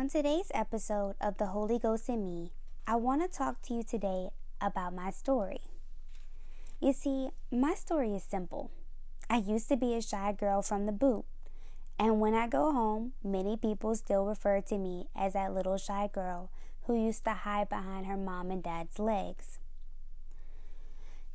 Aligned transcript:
On 0.00 0.08
today's 0.08 0.50
episode 0.54 1.14
of 1.20 1.36
The 1.36 1.48
Holy 1.48 1.78
Ghost 1.78 2.08
in 2.08 2.24
Me, 2.24 2.52
I 2.86 2.96
want 2.96 3.20
to 3.20 3.28
talk 3.28 3.60
to 3.64 3.74
you 3.74 3.82
today 3.82 4.30
about 4.58 4.94
my 4.94 5.10
story. 5.10 5.60
You 6.80 6.94
see, 6.94 7.28
my 7.52 7.74
story 7.74 8.14
is 8.14 8.22
simple. 8.22 8.70
I 9.28 9.36
used 9.36 9.68
to 9.68 9.76
be 9.76 9.94
a 9.94 10.00
shy 10.00 10.32
girl 10.32 10.62
from 10.62 10.86
the 10.86 10.92
boot, 10.92 11.26
and 11.98 12.18
when 12.18 12.32
I 12.32 12.48
go 12.48 12.72
home, 12.72 13.12
many 13.22 13.58
people 13.58 13.94
still 13.94 14.24
refer 14.24 14.62
to 14.62 14.78
me 14.78 15.08
as 15.14 15.34
that 15.34 15.52
little 15.52 15.76
shy 15.76 16.08
girl 16.10 16.48
who 16.84 16.96
used 16.96 17.24
to 17.24 17.34
hide 17.34 17.68
behind 17.68 18.06
her 18.06 18.16
mom 18.16 18.50
and 18.50 18.62
dad's 18.62 18.98
legs. 18.98 19.58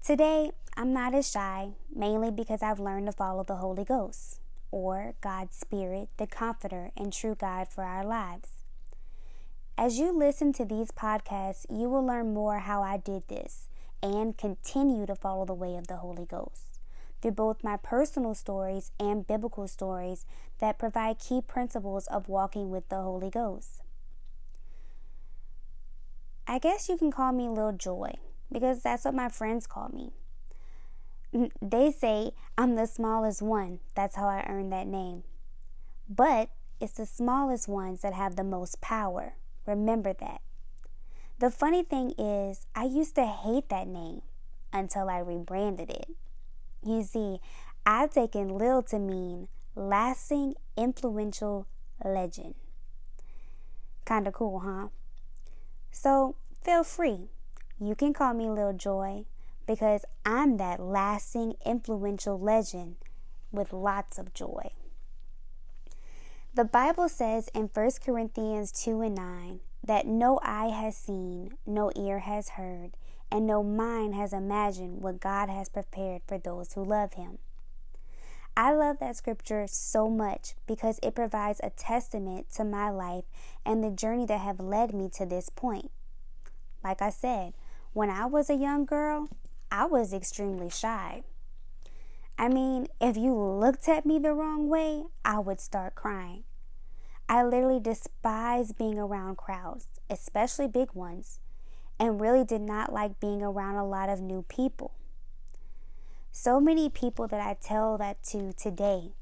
Today, 0.04 0.54
I'm 0.76 0.92
not 0.92 1.14
as 1.14 1.30
shy, 1.30 1.74
mainly 1.96 2.32
because 2.32 2.64
I've 2.64 2.80
learned 2.80 3.06
to 3.06 3.12
follow 3.12 3.44
the 3.44 3.58
Holy 3.58 3.84
Ghost 3.84 4.40
or 4.72 5.14
God's 5.22 5.56
Spirit, 5.56 6.10
the 6.18 6.26
Comforter 6.26 6.90
and 6.98 7.14
true 7.14 7.36
guide 7.40 7.68
for 7.68 7.84
our 7.84 8.04
lives. 8.04 8.55
As 9.78 10.00
you 10.00 10.18
listen 10.18 10.54
to 10.54 10.64
these 10.64 10.92
podcasts, 10.92 11.66
you 11.70 11.90
will 11.90 12.06
learn 12.06 12.34
more 12.34 12.60
how 12.60 12.82
I 12.82 12.96
did 12.96 13.28
this 13.28 13.68
and 14.02 14.38
continue 14.38 15.06
to 15.06 15.16
follow 15.16 15.46
the 15.46 15.54
way 15.54 15.76
of 15.76 15.88
the 15.88 15.98
Holy 15.98 16.26
Ghost 16.26 16.80
through 17.22 17.32
both 17.32 17.64
my 17.64 17.76
personal 17.76 18.34
stories 18.34 18.92
and 19.00 19.28
biblical 19.28 19.68
stories 19.68 20.26
that 20.60 20.80
provide 20.80 21.20
key 21.20 21.42
principles 21.42 22.08
of 22.08 22.30
walking 22.30 22.70
with 22.70 22.88
the 22.88 23.02
Holy 23.02 23.30
Ghost. 23.30 23.82
I 26.48 26.60
guess 26.60 26.88
you 26.88 26.98
can 26.98 27.12
call 27.12 27.34
me 27.34 27.50
Lil 27.50 27.74
Joy 27.74 28.14
because 28.50 28.82
that's 28.82 29.04
what 29.04 29.14
my 29.14 29.28
friends 29.28 29.68
call 29.68 29.90
me. 29.90 30.14
They 31.62 31.92
say 31.92 32.32
I'm 32.58 32.76
the 32.76 32.86
smallest 32.86 33.42
one. 33.42 33.80
That's 33.94 34.16
how 34.16 34.30
I 34.30 34.46
earned 34.48 34.72
that 34.72 34.88
name. 34.88 35.24
But 36.08 36.50
it's 36.80 36.94
the 36.94 37.06
smallest 37.06 37.68
ones 37.68 38.02
that 38.02 38.14
have 38.14 38.38
the 38.38 38.44
most 38.44 38.80
power. 38.80 39.34
Remember 39.66 40.14
that. 40.14 40.42
The 41.40 41.50
funny 41.50 41.84
thing 41.84 42.14
is, 42.18 42.66
I 42.76 42.86
used 42.86 43.16
to 43.16 43.26
hate 43.26 43.70
that 43.70 43.88
name 43.88 44.22
until 44.72 45.10
I 45.10 45.20
rebranded 45.20 45.90
it. 45.90 46.10
You 46.84 47.04
see, 47.04 47.40
I've 47.86 48.12
taken 48.12 48.50
Lil 48.58 48.84
to 48.84 49.00
mean 49.00 49.48
lasting, 49.76 50.56
influential 50.78 51.68
legend. 52.04 52.56
Kinda 54.06 54.32
cool, 54.32 54.60
huh? 54.60 54.88
So 55.92 56.36
feel 56.64 56.84
free. 56.84 57.30
You 57.80 57.96
can 57.96 58.14
call 58.14 58.34
me 58.34 58.50
Lil 58.50 58.74
Joy 58.74 59.26
because 59.68 60.06
I'm 60.26 60.58
that 60.58 60.80
lasting, 60.80 61.56
influential 61.66 62.40
legend 62.40 62.96
with 63.52 63.74
lots 63.74 64.18
of 64.18 64.34
joy. 64.34 64.72
The 66.56 66.64
Bible 66.64 67.10
says 67.10 67.50
in 67.54 67.70
1 67.74 67.90
Corinthians 68.06 68.72
2 68.72 69.02
and 69.02 69.14
9 69.14 69.60
that 69.84 70.08
no 70.08 70.40
eye 70.42 70.70
has 70.70 70.96
seen, 70.96 71.58
no 71.66 71.92
ear 71.98 72.20
has 72.20 72.52
heard, 72.52 72.92
and 73.30 73.46
no 73.46 73.62
mind 73.62 74.16
has 74.16 74.32
imagined 74.32 75.02
what 75.02 75.20
God 75.20 75.50
has 75.50 75.68
prepared 75.68 76.22
for 76.26 76.38
those 76.38 76.72
who 76.72 76.86
love 76.86 77.16
Him. 77.16 77.40
I 78.56 78.72
love 78.72 79.00
that 79.00 79.18
scripture 79.18 79.66
so 79.68 80.10
much 80.10 80.54
because 80.66 80.98
it 81.04 81.14
provides 81.14 81.60
a 81.62 81.72
testament 81.72 82.50
to 82.54 82.64
my 82.64 82.90
life 82.90 83.26
and 83.66 83.84
the 83.84 83.92
journey 83.92 84.26
that 84.28 84.40
have 84.40 84.62
led 84.62 84.94
me 84.94 85.10
to 85.16 85.26
this 85.26 85.50
point. 85.50 85.92
Like 86.86 87.02
I 87.02 87.10
said, 87.10 87.52
when 87.92 88.10
I 88.10 88.28
was 88.28 88.50
a 88.50 88.56
young 88.56 88.86
girl, 88.86 89.28
I 89.70 89.88
was 89.88 90.14
extremely 90.14 90.70
shy. 90.70 91.24
I 92.38 92.50
mean, 92.50 92.88
if 93.00 93.16
you 93.16 93.34
looked 93.34 93.88
at 93.88 94.06
me 94.06 94.20
the 94.20 94.34
wrong 94.34 94.68
way, 94.68 95.04
I 95.24 95.40
would 95.40 95.62
start 95.62 95.96
crying. 95.96 96.44
I 97.30 97.44
literally 97.44 97.80
despise 97.80 98.72
being 98.74 99.00
around 99.00 99.38
crowds, 99.38 99.88
especially 100.10 100.68
big 100.68 100.92
ones, 100.94 101.40
and 102.00 102.20
really 102.20 102.44
did 102.44 102.62
not 102.62 102.94
like 102.94 103.20
being 103.20 103.42
around 103.42 103.76
a 103.76 103.88
lot 103.88 104.10
of 104.10 104.22
new 104.22 104.44
people. 104.44 104.92
So 106.32 106.60
many 106.60 106.90
people 106.90 107.28
that 107.30 107.40
I 107.40 107.56
tell 107.60 107.98
that 107.98 108.22
to 108.26 108.52
today 108.54 109.14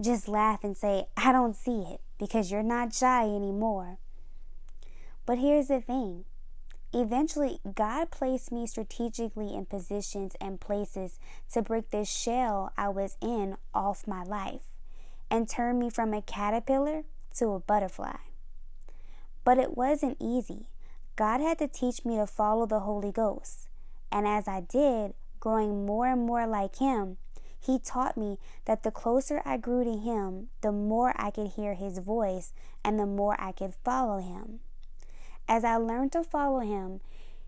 just 0.00 0.26
laugh 0.26 0.64
and 0.64 0.76
say, 0.76 1.06
I 1.16 1.32
don't 1.32 1.54
see 1.54 1.82
it 1.82 2.00
because 2.18 2.50
you're 2.50 2.62
not 2.62 2.94
shy 2.94 3.24
anymore. 3.24 3.98
But 5.26 5.38
here's 5.38 5.68
the 5.68 5.82
thing 5.82 6.24
Eventually, 6.92 7.60
God 7.74 8.10
placed 8.10 8.50
me 8.50 8.66
strategically 8.66 9.54
in 9.54 9.66
positions 9.66 10.34
and 10.40 10.60
places 10.60 11.18
to 11.52 11.60
break 11.60 11.90
the 11.90 12.04
shell 12.04 12.72
I 12.78 12.88
was 12.88 13.16
in 13.20 13.56
off 13.74 14.06
my 14.06 14.22
life 14.22 14.68
and 15.30 15.48
turn 15.48 15.78
me 15.78 15.90
from 15.90 16.14
a 16.14 16.22
caterpillar 16.22 17.04
to 17.36 17.50
a 17.50 17.60
butterfly. 17.60 18.16
But 19.44 19.58
it 19.58 19.76
wasn't 19.76 20.16
easy. 20.18 20.68
God 21.14 21.40
had 21.40 21.58
to 21.58 21.68
teach 21.68 22.04
me 22.04 22.16
to 22.16 22.26
follow 22.26 22.64
the 22.64 22.80
Holy 22.80 23.12
Ghost. 23.12 23.68
And 24.10 24.26
as 24.26 24.48
I 24.48 24.60
did, 24.60 25.12
growing 25.40 25.84
more 25.84 26.06
and 26.06 26.24
more 26.24 26.46
like 26.46 26.76
Him, 26.76 27.18
He 27.60 27.78
taught 27.78 28.16
me 28.16 28.38
that 28.64 28.82
the 28.82 28.90
closer 28.90 29.42
I 29.44 29.58
grew 29.58 29.84
to 29.84 29.98
Him, 29.98 30.48
the 30.62 30.72
more 30.72 31.12
I 31.16 31.30
could 31.30 31.48
hear 31.48 31.74
His 31.74 31.98
voice 31.98 32.52
and 32.82 32.98
the 32.98 33.06
more 33.06 33.36
I 33.38 33.52
could 33.52 33.74
follow 33.84 34.20
Him. 34.20 34.60
As 35.48 35.64
I 35.64 35.76
learned 35.76 36.12
to 36.12 36.22
follow 36.22 36.60
him, 36.60 37.00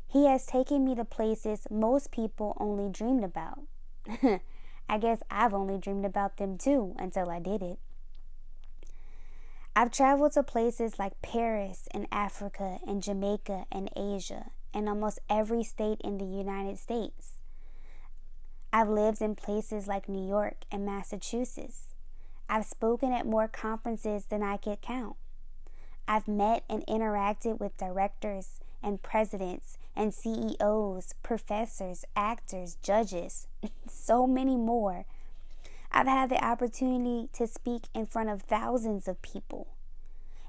he 0.06 0.26
has 0.26 0.46
taken 0.46 0.84
me 0.84 0.94
to 0.94 1.04
places 1.04 1.66
most 1.70 2.10
people 2.10 2.56
only 2.58 2.90
dreamed 2.90 3.22
about. 3.22 3.60
I 4.88 4.98
guess 4.98 5.22
I've 5.30 5.54
only 5.54 5.78
dreamed 5.78 6.06
about 6.06 6.38
them 6.38 6.56
too 6.58 6.96
until 6.98 7.30
I 7.30 7.38
did 7.38 7.62
it. 7.62 7.78
I've 9.76 9.92
traveled 9.92 10.32
to 10.32 10.42
places 10.42 10.98
like 10.98 11.22
Paris 11.22 11.88
and 11.92 12.08
Africa 12.10 12.78
and 12.86 13.02
Jamaica 13.02 13.66
and 13.70 13.88
Asia 13.96 14.50
and 14.74 14.88
almost 14.88 15.20
every 15.28 15.62
state 15.62 16.00
in 16.02 16.18
the 16.18 16.24
United 16.24 16.78
States. 16.78 17.34
I've 18.72 18.88
lived 18.88 19.20
in 19.20 19.34
places 19.36 19.86
like 19.86 20.08
New 20.08 20.26
York 20.26 20.64
and 20.72 20.84
Massachusetts. 20.84 21.94
I've 22.48 22.64
spoken 22.64 23.12
at 23.12 23.26
more 23.26 23.46
conferences 23.46 24.24
than 24.24 24.42
I 24.42 24.56
could 24.56 24.80
count. 24.80 25.16
I've 26.10 26.26
met 26.26 26.65
and 26.69 26.84
interacted 26.88 27.60
with 27.60 27.76
directors 27.76 28.59
and 28.82 29.00
presidents 29.00 29.78
and 29.94 30.12
CEOs, 30.12 31.15
professors, 31.22 32.04
actors, 32.16 32.76
judges, 32.82 33.47
so 33.88 34.26
many 34.26 34.56
more. 34.56 35.04
I've 35.93 36.09
had 36.09 36.28
the 36.28 36.44
opportunity 36.44 37.28
to 37.34 37.47
speak 37.47 37.84
in 37.94 38.06
front 38.06 38.28
of 38.28 38.43
thousands 38.43 39.06
of 39.06 39.22
people 39.22 39.69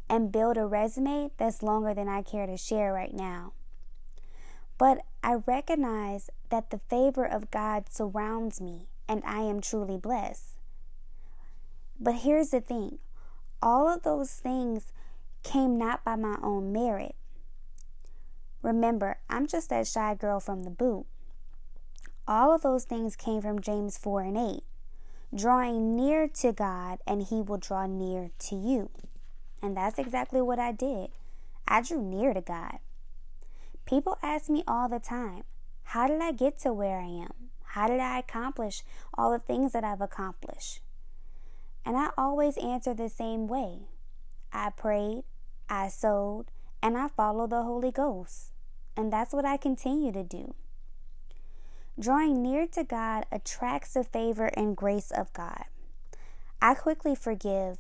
and 0.10 0.32
build 0.32 0.58
a 0.58 0.66
resume 0.66 1.30
that's 1.38 1.62
longer 1.62 1.94
than 1.94 2.10
I 2.10 2.24
care 2.24 2.48
to 2.48 2.58
share 2.58 2.92
right 2.92 3.14
now. 3.14 3.54
But 4.80 5.04
I 5.22 5.36
recognize 5.46 6.32
that 6.50 6.72
the 6.72 6.82
favor 6.90 7.24
of 7.24 7.52
God 7.52 7.84
surrounds 7.88 8.60
me 8.60 8.88
and 9.08 9.22
I 9.28 9.42
am 9.42 9.62
truly 9.62 9.98
blessed. 9.98 10.58
But 12.00 12.16
here's 12.16 12.50
the 12.50 12.62
thing 12.62 12.98
all 13.62 13.88
of 13.88 14.02
those 14.02 14.32
things 14.32 14.92
came 15.44 15.78
not 15.78 16.04
by 16.04 16.16
my 16.16 16.38
own 16.42 16.72
merit. 16.72 17.16
Remember, 18.62 19.18
I'm 19.30 19.48
just 19.48 19.70
that 19.70 19.88
shy 19.88 20.14
girl 20.16 20.40
from 20.40 20.64
the 20.64 20.70
boot. 20.70 21.06
All 22.28 22.54
of 22.54 22.62
those 22.62 22.86
things 22.86 23.16
came 23.16 23.42
from 23.42 23.62
James 23.62 23.98
4 23.98 24.22
and 24.22 24.38
8. 24.38 24.64
Drawing 25.34 25.96
near 25.96 26.28
to 26.28 26.52
God, 26.52 27.00
and 27.08 27.24
He 27.24 27.42
will 27.42 27.58
draw 27.58 27.88
near 27.88 28.32
to 28.38 28.56
you. 28.56 28.90
And 29.62 29.76
that's 29.76 29.98
exactly 29.98 30.42
what 30.42 30.60
I 30.60 30.72
did. 30.72 31.10
I 31.68 31.82
drew 31.82 32.02
near 32.02 32.34
to 32.34 32.42
God. 32.42 32.80
People 33.86 34.18
ask 34.22 34.50
me 34.50 34.64
all 34.68 34.90
the 34.90 35.00
time, 35.00 35.44
How 35.84 36.08
did 36.08 36.22
I 36.22 36.32
get 36.32 36.60
to 36.60 36.74
where 36.74 37.00
I 37.00 37.06
am? 37.06 37.34
How 37.64 37.88
did 37.88 38.00
I 38.00 38.20
accomplish 38.20 38.84
all 39.14 39.32
the 39.32 39.40
things 39.40 39.72
that 39.72 39.84
I've 39.84 40.02
accomplished? 40.02 40.82
And 41.86 41.98
I 41.98 42.10
always 42.18 42.58
answer 42.58 42.94
the 42.94 43.10
same 43.10 43.48
way 43.48 43.88
I 44.54 44.70
prayed, 44.70 45.24
I 45.72 45.88
sowed, 45.88 46.48
and 46.84 46.98
I 46.98 47.08
followed 47.08 47.52
the 47.52 47.64
Holy 47.64 47.92
Ghost. 47.92 48.52
And 48.98 49.12
that's 49.12 49.34
what 49.34 49.46
I 49.46 49.56
continue 49.56 50.12
to 50.12 50.24
do. 50.24 50.54
Drawing 51.98 52.42
near 52.42 52.68
to 52.68 52.84
God 52.84 53.26
attracts 53.32 53.94
the 53.94 54.04
favor 54.04 54.48
and 54.48 54.76
grace 54.76 55.12
of 55.12 55.32
God. 55.32 55.64
I 56.62 56.74
quickly 56.74 57.16
forgive 57.16 57.78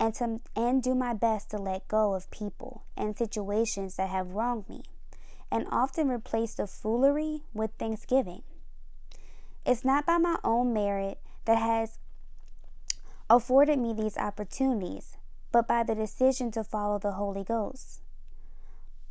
and, 0.00 0.12
to, 0.14 0.40
and 0.56 0.82
do 0.82 0.96
my 0.96 1.14
best 1.14 1.50
to 1.52 1.58
let 1.58 1.86
go 1.86 2.14
of 2.14 2.30
people 2.32 2.82
and 2.96 3.16
situations 3.16 3.96
that 3.96 4.10
have 4.10 4.32
wronged 4.32 4.68
me, 4.68 4.82
and 5.50 5.66
often 5.70 6.08
replace 6.08 6.54
the 6.54 6.66
foolery 6.66 7.42
with 7.54 7.70
thanksgiving. 7.78 8.42
It's 9.64 9.84
not 9.84 10.06
by 10.06 10.18
my 10.18 10.38
own 10.42 10.72
merit 10.72 11.20
that 11.44 11.58
has 11.58 11.98
afforded 13.30 13.78
me 13.78 13.92
these 13.92 14.16
opportunities, 14.16 15.16
but 15.58 15.66
by 15.66 15.82
the 15.82 15.96
decision 15.96 16.52
to 16.52 16.62
follow 16.62 17.00
the 17.00 17.10
Holy 17.10 17.42
Ghost. 17.42 18.00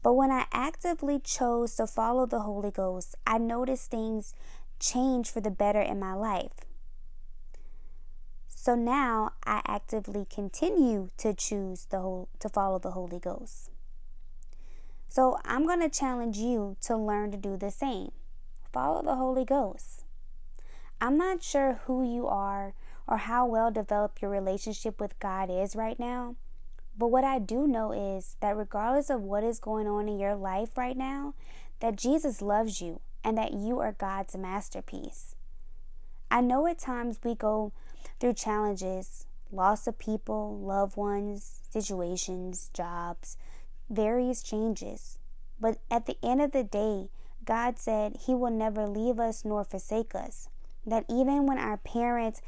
But 0.02 0.14
when 0.14 0.32
I 0.32 0.46
actively 0.54 1.20
chose 1.20 1.76
to 1.76 1.86
follow 1.86 2.26
the 2.26 2.40
Holy 2.40 2.72
Ghost, 2.72 3.16
I 3.28 3.38
noticed 3.38 3.92
things 3.92 4.34
change 4.80 5.30
for 5.30 5.42
the 5.42 5.52
better 5.52 5.82
in 5.82 6.00
my 6.00 6.14
life. 6.14 6.54
So 8.48 8.76
now 8.76 9.34
I 9.46 9.62
actively 9.68 10.26
continue 10.34 11.10
to 11.18 11.34
choose 11.34 11.84
the 11.90 12.00
whole 12.00 12.30
to 12.40 12.48
follow 12.48 12.80
the 12.80 12.92
Holy 12.92 13.20
Ghost. 13.20 13.70
So 15.10 15.40
I'm 15.44 15.68
going 15.68 15.82
to 15.82 15.90
challenge 15.90 16.38
you 16.38 16.78
to 16.84 16.96
learn 16.96 17.32
to 17.32 17.38
do 17.38 17.58
the 17.58 17.72
same. 17.72 18.14
Follow 18.72 19.02
the 19.02 19.16
Holy 19.16 19.44
Ghost. 19.44 20.06
I'm 21.02 21.18
not 21.18 21.44
sure 21.44 21.82
who 21.88 22.10
you 22.10 22.26
are 22.26 22.74
or 23.08 23.18
how 23.18 23.46
well 23.46 23.72
developed 23.72 24.22
your 24.22 24.32
relationship 24.32 25.00
with 25.00 25.20
God 25.20 25.50
is 25.50 25.76
right 25.76 26.00
now. 26.00 26.36
But 26.98 27.08
what 27.08 27.24
I 27.24 27.40
do 27.40 27.68
know 27.68 27.92
is 27.92 28.36
that 28.40 28.58
regardless 28.58 29.10
of 29.10 29.22
what 29.22 29.44
is 29.44 29.60
going 29.60 29.88
on 29.88 30.10
in 30.10 30.20
your 30.20 30.36
life 30.36 30.78
right 30.78 30.98
now, 30.98 31.36
that 31.80 31.96
Jesus 31.96 32.42
loves 32.42 32.82
you 32.82 33.02
and 33.24 33.38
that 33.38 33.54
you 33.54 33.80
are 33.80 33.92
God's 33.92 34.36
masterpiece. 34.36 35.36
I 36.30 36.42
know 36.42 36.66
at 36.68 36.80
times 36.80 37.20
we 37.24 37.36
go 37.36 37.72
through 38.20 38.34
challenges, 38.34 39.28
loss 39.52 39.88
of 39.88 40.00
people, 40.00 40.58
loved 40.58 40.98
ones, 40.98 41.62
situations, 41.70 42.70
jobs, 42.74 43.38
various 43.90 44.44
changes. 44.44 45.20
But 45.60 45.80
at 45.90 46.06
the 46.06 46.18
end 46.24 46.42
of 46.42 46.52
the 46.52 46.64
day, 46.64 47.10
God 47.46 47.80
said 47.80 48.18
He 48.26 48.36
will 48.36 48.52
never 48.52 48.88
leave 48.88 49.20
us 49.20 49.46
nor 49.46 49.64
forsake 49.64 50.14
us. 50.14 50.50
That 50.86 51.06
even 51.10 51.46
when 51.46 51.58
our 51.58 51.78
parents 51.78 52.42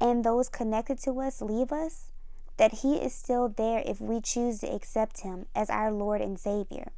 and 0.00 0.24
those 0.24 0.48
connected 0.48 0.98
to 1.00 1.20
us 1.20 1.42
leave 1.42 1.72
us, 1.72 2.10
that 2.56 2.80
He 2.82 2.96
is 2.96 3.14
still 3.14 3.48
there 3.48 3.82
if 3.84 4.00
we 4.00 4.20
choose 4.20 4.60
to 4.60 4.72
accept 4.72 5.20
Him 5.20 5.46
as 5.54 5.70
our 5.70 5.92
Lord 5.92 6.20
and 6.20 6.38
Savior. 6.38 6.92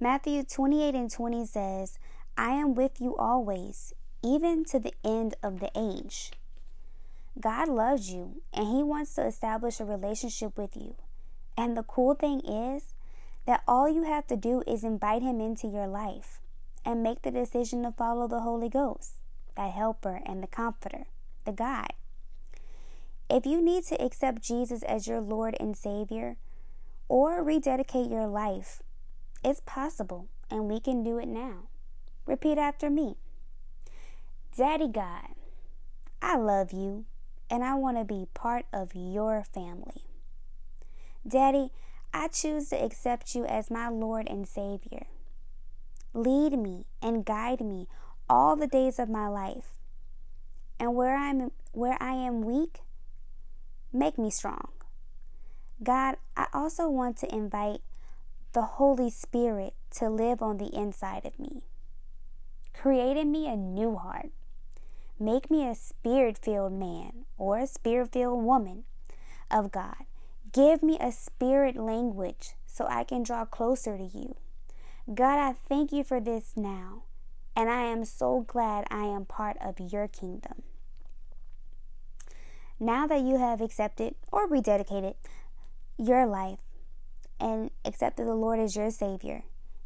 Matthew 0.00 0.42
28 0.42 0.94
and 0.94 1.10
20 1.10 1.46
says, 1.46 1.98
I 2.36 2.50
am 2.50 2.74
with 2.74 3.00
you 3.00 3.16
always, 3.16 3.94
even 4.22 4.64
to 4.66 4.78
the 4.78 4.94
end 5.04 5.34
of 5.42 5.60
the 5.60 5.70
age. 5.76 6.32
God 7.40 7.68
loves 7.68 8.10
you 8.10 8.42
and 8.52 8.66
He 8.66 8.82
wants 8.82 9.14
to 9.14 9.26
establish 9.26 9.80
a 9.80 9.84
relationship 9.84 10.58
with 10.58 10.76
you. 10.76 10.96
And 11.56 11.76
the 11.76 11.82
cool 11.82 12.14
thing 12.14 12.40
is 12.40 12.94
that 13.46 13.62
all 13.66 13.88
you 13.88 14.04
have 14.04 14.26
to 14.28 14.36
do 14.36 14.62
is 14.66 14.84
invite 14.84 15.22
Him 15.22 15.40
into 15.40 15.66
your 15.66 15.86
life 15.86 16.40
and 16.84 17.02
make 17.02 17.22
the 17.22 17.30
decision 17.30 17.82
to 17.82 17.92
follow 17.92 18.26
the 18.26 18.40
Holy 18.40 18.68
Ghost, 18.68 19.22
that 19.56 19.72
helper 19.72 20.20
and 20.26 20.42
the 20.42 20.46
comforter, 20.46 21.06
the 21.44 21.52
guide. 21.52 21.94
If 23.30 23.46
you 23.46 23.62
need 23.62 23.84
to 23.84 24.02
accept 24.02 24.42
Jesus 24.42 24.82
as 24.82 25.06
your 25.06 25.20
Lord 25.20 25.56
and 25.58 25.76
Savior 25.76 26.36
or 27.08 27.42
rededicate 27.42 28.10
your 28.10 28.26
life, 28.26 28.82
it's 29.44 29.62
possible 29.64 30.28
and 30.50 30.68
we 30.68 30.80
can 30.80 31.02
do 31.02 31.18
it 31.18 31.28
now. 31.28 31.68
Repeat 32.26 32.58
after 32.58 32.90
me 32.90 33.16
Daddy 34.56 34.88
God, 34.88 35.28
I 36.20 36.36
love 36.36 36.72
you 36.72 37.06
and 37.48 37.64
I 37.64 37.74
want 37.74 37.96
to 37.96 38.04
be 38.04 38.26
part 38.34 38.66
of 38.72 38.94
your 38.94 39.42
family. 39.42 40.02
Daddy, 41.26 41.70
I 42.12 42.28
choose 42.28 42.68
to 42.68 42.76
accept 42.76 43.34
you 43.34 43.46
as 43.46 43.70
my 43.70 43.88
Lord 43.88 44.28
and 44.28 44.46
Savior. 44.46 45.06
Lead 46.12 46.58
me 46.58 46.84
and 47.00 47.24
guide 47.24 47.60
me 47.60 47.88
all 48.28 48.56
the 48.56 48.66
days 48.66 48.98
of 48.98 49.08
my 49.08 49.28
life. 49.28 49.78
And 50.82 50.96
where 50.96 51.16
I'm 51.16 51.52
where 51.70 51.96
I 52.02 52.14
am 52.14 52.42
weak, 52.42 52.80
make 53.92 54.18
me 54.18 54.30
strong. 54.30 54.68
God, 55.82 56.16
I 56.36 56.48
also 56.52 56.90
want 56.90 57.16
to 57.18 57.34
invite 57.34 57.80
the 58.52 58.62
Holy 58.62 59.08
Spirit 59.08 59.74
to 59.92 60.10
live 60.10 60.42
on 60.42 60.58
the 60.58 60.74
inside 60.74 61.24
of 61.24 61.38
me. 61.38 61.62
Create 62.74 63.16
in 63.16 63.30
me 63.30 63.48
a 63.48 63.56
new 63.56 63.96
heart 63.96 64.32
Make 65.22 65.52
me 65.52 65.68
a 65.68 65.76
spirit 65.76 66.36
filled 66.36 66.72
man 66.72 67.26
or 67.38 67.58
a 67.58 67.68
spirit 67.68 68.10
filled 68.10 68.42
woman 68.42 68.82
of 69.52 69.70
God. 69.70 70.04
Give 70.52 70.82
me 70.82 70.98
a 71.00 71.12
spirit 71.12 71.76
language 71.76 72.54
so 72.66 72.88
I 72.88 73.04
can 73.04 73.22
draw 73.22 73.44
closer 73.44 73.96
to 73.96 74.02
you. 74.02 74.34
God, 75.14 75.38
I 75.38 75.54
thank 75.68 75.92
you 75.92 76.02
for 76.02 76.18
this 76.18 76.54
now, 76.56 77.04
and 77.54 77.70
I 77.70 77.82
am 77.82 78.04
so 78.04 78.40
glad 78.40 78.84
I 78.90 79.04
am 79.04 79.24
part 79.24 79.56
of 79.60 79.78
your 79.78 80.08
kingdom. 80.08 80.64
Now 82.82 83.06
that 83.06 83.22
you 83.22 83.38
have 83.38 83.60
accepted 83.60 84.16
or 84.32 84.48
rededicated 84.48 85.14
your 85.96 86.26
life 86.26 86.58
and 87.38 87.70
accepted 87.84 88.26
the 88.26 88.34
Lord 88.34 88.58
as 88.58 88.74
your 88.74 88.90
Savior, 88.90 89.44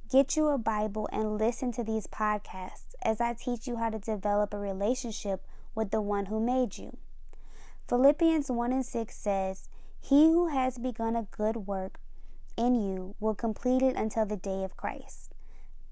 Get 0.08 0.36
you 0.36 0.46
a 0.50 0.58
Bible 0.58 1.08
and 1.10 1.36
listen 1.36 1.72
to 1.72 1.82
these 1.82 2.06
podcasts 2.06 2.94
as 3.02 3.20
I 3.20 3.34
teach 3.34 3.66
you 3.66 3.78
how 3.78 3.90
to 3.90 3.98
develop 3.98 4.54
a 4.54 4.58
relationship 4.58 5.44
with 5.74 5.90
the 5.90 6.00
one 6.00 6.26
who 6.26 6.38
made 6.38 6.78
you. 6.78 6.96
Philippians 7.88 8.48
1 8.48 8.72
and 8.72 8.86
6 8.86 9.16
says, 9.16 9.68
He 10.00 10.26
who 10.26 10.46
has 10.46 10.78
begun 10.78 11.16
a 11.16 11.26
good 11.36 11.56
work 11.66 11.98
in 12.56 12.76
you 12.76 13.16
will 13.18 13.34
complete 13.34 13.82
it 13.82 13.96
until 13.96 14.26
the 14.26 14.36
day 14.36 14.62
of 14.62 14.76
Christ. 14.76 15.32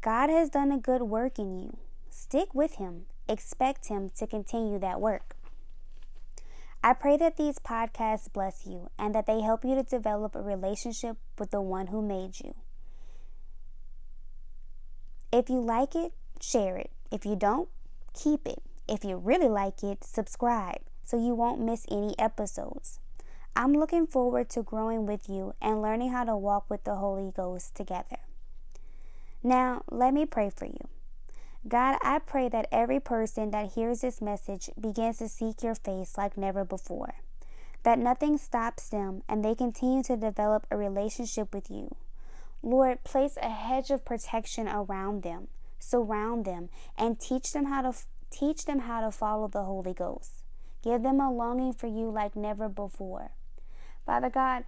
God 0.01 0.31
has 0.31 0.49
done 0.49 0.71
a 0.71 0.79
good 0.79 1.03
work 1.03 1.41
in 1.41 1.59
you. 1.59 1.77
Stick 2.09 2.55
with 2.55 2.77
Him. 2.77 3.07
Expect 3.29 3.89
Him 3.89 4.13
to 4.17 4.29
continue 4.29 4.79
that 4.79 5.01
work. 5.01 5.35
I 6.87 6.93
pray 6.93 7.17
that 7.17 7.39
these 7.39 7.59
podcasts 7.59 8.31
bless 8.31 8.67
you 8.67 8.91
and 8.99 9.15
that 9.15 9.25
they 9.25 9.41
help 9.41 9.65
you 9.65 9.75
to 9.75 9.83
develop 9.83 10.37
a 10.37 10.43
relationship 10.43 11.17
with 11.39 11.51
the 11.51 11.63
one 11.63 11.87
who 11.87 12.03
made 12.03 12.41
you. 12.41 12.55
If 15.33 15.49
you 15.49 15.63
like 15.63 15.95
it, 15.95 16.13
share 16.43 16.77
it. 16.77 16.91
If 17.11 17.25
you 17.25 17.37
don't, 17.37 17.71
keep 18.13 18.47
it. 18.47 18.63
If 18.87 19.03
you 19.03 19.17
really 19.17 19.49
like 19.49 19.83
it, 19.83 20.05
subscribe 20.05 20.83
so 21.03 21.17
you 21.17 21.35
won't 21.35 21.59
miss 21.59 21.87
any 21.91 22.15
episodes. 22.19 23.01
I'm 23.57 23.73
looking 23.73 24.07
forward 24.07 24.51
to 24.51 24.63
growing 24.63 25.07
with 25.07 25.27
you 25.27 25.55
and 25.63 25.81
learning 25.81 26.13
how 26.13 26.25
to 26.25 26.37
walk 26.37 26.69
with 26.69 26.85
the 26.85 26.97
Holy 26.97 27.33
Ghost 27.35 27.75
together. 27.75 28.19
Now, 29.43 29.85
let 29.91 30.13
me 30.13 30.27
pray 30.27 30.51
for 30.51 30.67
you. 30.67 30.89
God, 31.67 31.99
I 32.03 32.19
pray 32.19 32.49
that 32.51 32.69
every 32.71 33.01
person 33.01 33.51
that 33.53 33.73
hears 33.73 34.03
this 34.03 34.21
message 34.21 34.69
begins 34.79 35.19
to 35.19 35.29
seek 35.29 35.63
your 35.63 35.75
face 35.75 36.19
like 36.19 36.37
never 36.37 36.65
before, 36.65 37.15
that 37.85 37.99
nothing 37.99 38.37
stops 38.37 38.89
them 38.91 39.23
and 39.29 39.43
they 39.43 39.55
continue 39.55 40.03
to 40.03 40.17
develop 40.17 40.67
a 40.71 40.77
relationship 40.77 41.55
with 41.55 41.71
you. 41.71 41.97
Lord, 42.63 43.03
place 43.05 43.39
a 43.41 43.49
hedge 43.49 43.91
of 43.91 44.05
protection 44.05 44.69
around 44.69 45.23
them, 45.23 45.49
surround 45.79 46.45
them, 46.45 46.69
and 46.99 47.19
teach 47.19 47.53
them 47.53 47.67
how 47.67 47.83
to 47.83 47.99
teach 48.31 48.65
them 48.65 48.81
how 48.81 49.01
to 49.01 49.11
follow 49.11 49.49
the 49.49 49.65
Holy 49.65 49.95
Ghost. 49.95 50.43
Give 50.83 51.03
them 51.03 51.21
a 51.21 51.33
longing 51.33 51.73
for 51.73 51.87
you 51.87 52.11
like 52.11 52.37
never 52.37 52.69
before. 52.69 53.31
Father 54.05 54.29
God, 54.29 54.65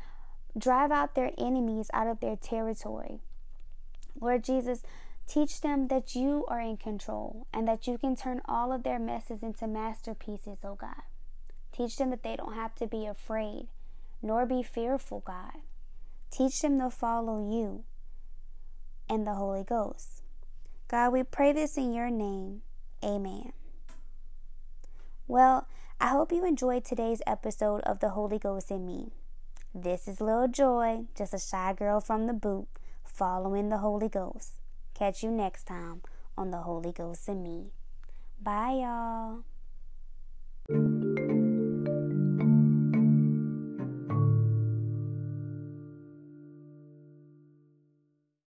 drive 0.56 0.90
out 0.90 1.14
their 1.14 1.32
enemies 1.36 1.90
out 1.92 2.06
of 2.06 2.20
their 2.20 2.36
territory. 2.36 3.18
Lord 4.18 4.44
Jesus, 4.44 4.82
teach 5.26 5.60
them 5.60 5.88
that 5.88 6.14
you 6.14 6.44
are 6.48 6.60
in 6.60 6.76
control 6.76 7.46
and 7.52 7.66
that 7.68 7.86
you 7.86 7.98
can 7.98 8.16
turn 8.16 8.40
all 8.46 8.72
of 8.72 8.82
their 8.82 8.98
messes 8.98 9.42
into 9.42 9.66
masterpieces, 9.66 10.58
oh 10.64 10.74
God. 10.74 11.02
Teach 11.72 11.96
them 11.96 12.10
that 12.10 12.22
they 12.22 12.36
don't 12.36 12.54
have 12.54 12.74
to 12.76 12.86
be 12.86 13.06
afraid 13.06 13.68
nor 14.22 14.46
be 14.46 14.62
fearful, 14.62 15.22
God. 15.24 15.62
Teach 16.30 16.60
them 16.60 16.78
to 16.80 16.90
follow 16.90 17.38
you 17.38 17.84
and 19.08 19.26
the 19.26 19.34
Holy 19.34 19.62
Ghost. 19.62 20.22
God, 20.88 21.12
we 21.12 21.22
pray 21.22 21.52
this 21.52 21.76
in 21.76 21.92
your 21.92 22.10
name. 22.10 22.62
Amen. 23.04 23.52
Well, 25.28 25.68
I 26.00 26.08
hope 26.08 26.32
you 26.32 26.44
enjoyed 26.44 26.84
today's 26.84 27.22
episode 27.26 27.80
of 27.82 28.00
The 28.00 28.10
Holy 28.10 28.38
Ghost 28.38 28.70
in 28.70 28.86
Me. 28.86 29.12
This 29.74 30.08
is 30.08 30.20
Lil 30.20 30.48
Joy, 30.48 31.04
just 31.16 31.34
a 31.34 31.38
shy 31.38 31.72
girl 31.72 32.00
from 32.00 32.26
the 32.26 32.32
boot, 32.32 32.68
following 33.04 33.68
the 33.68 33.78
Holy 33.78 34.08
Ghost. 34.08 34.52
Catch 34.96 35.22
you 35.22 35.30
next 35.30 35.64
time 35.64 36.00
on 36.38 36.50
The 36.50 36.62
Holy 36.62 36.90
Ghost 36.90 37.28
and 37.28 37.42
Me. 37.42 37.66
Bye, 38.40 38.80
y'all. 40.70 41.25